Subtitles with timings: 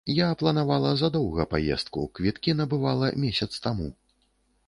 [0.17, 3.87] Я планавала задоўга паездку, квіткі набывала месяц таму.